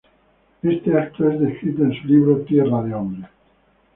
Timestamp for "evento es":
0.89-1.39